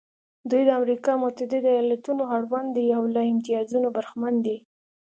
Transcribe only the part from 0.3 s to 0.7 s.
دوی د